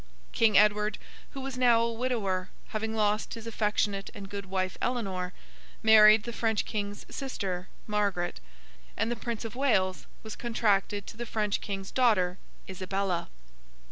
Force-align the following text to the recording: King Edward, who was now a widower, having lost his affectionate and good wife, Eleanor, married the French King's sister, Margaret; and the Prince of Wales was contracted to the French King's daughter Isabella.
King 0.31 0.57
Edward, 0.57 0.97
who 1.33 1.41
was 1.41 1.59
now 1.59 1.81
a 1.83 1.93
widower, 1.93 2.49
having 2.69 2.95
lost 2.95 3.35
his 3.35 3.45
affectionate 3.45 4.09
and 4.15 4.27
good 4.31 4.47
wife, 4.47 4.75
Eleanor, 4.81 5.31
married 5.83 6.23
the 6.23 6.33
French 6.33 6.65
King's 6.65 7.05
sister, 7.15 7.67
Margaret; 7.85 8.39
and 8.97 9.11
the 9.11 9.15
Prince 9.15 9.45
of 9.45 9.55
Wales 9.55 10.07
was 10.23 10.35
contracted 10.35 11.05
to 11.05 11.17
the 11.17 11.27
French 11.27 11.61
King's 11.61 11.91
daughter 11.91 12.39
Isabella. 12.67 13.29